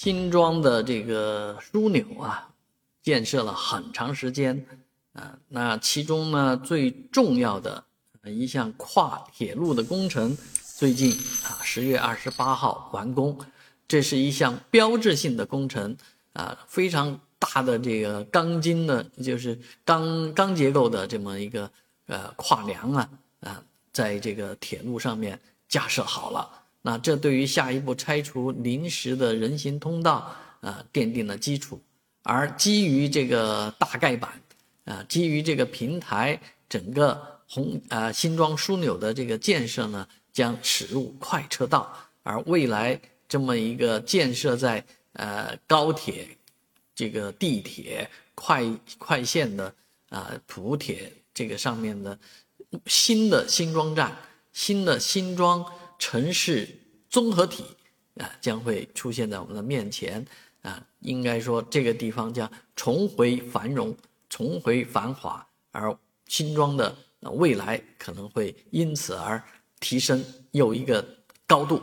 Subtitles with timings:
[0.00, 2.48] 新庄的这个枢纽啊，
[3.02, 4.64] 建设了很长时间
[5.12, 5.36] 啊。
[5.48, 7.82] 那其中呢，最重要的
[8.22, 10.38] 一项跨铁路的工程，
[10.76, 11.10] 最近
[11.42, 13.36] 啊，十月二十八号完工。
[13.88, 15.96] 这是一项标志性的工程
[16.32, 21.68] 啊，非常大的这个钢筋的，就是钢钢结构的这么一个
[22.06, 23.10] 呃跨梁啊
[23.40, 23.60] 啊，
[23.92, 26.48] 在这个铁路上面架设好了。
[26.88, 31.78] 那这对于下一步拆除临时的人行通道啊奠定了基础，
[32.22, 34.40] 而基于这个大盖板
[34.86, 42.98] 啊，基于这个平台，整个红啊新庄枢纽的这个建设呢，将驶入快车道，而未来
[43.28, 44.82] 这么一个建设在
[45.12, 46.26] 呃高铁、
[46.94, 48.64] 这个地铁、快
[48.96, 49.74] 快线的
[50.08, 52.18] 啊普铁这个上面的
[52.86, 54.16] 新的新庄站、
[54.54, 55.62] 新的新庄。
[55.98, 56.68] 城市
[57.10, 57.64] 综合体
[58.16, 60.24] 啊，将会出现在我们的面前
[60.62, 63.96] 啊，应该说这个地方将重回繁荣，
[64.28, 66.96] 重回繁华，而新庄的
[67.32, 69.42] 未来可能会因此而
[69.80, 71.04] 提升又一个
[71.46, 71.82] 高度。